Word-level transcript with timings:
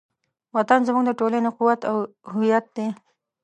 وطن 0.55 0.79
زموږ 0.87 1.03
د 1.07 1.11
ټولنې 1.19 1.49
قوت 1.57 1.81
او 1.89 1.97
هویت 2.31 2.65
دی. 2.75 2.87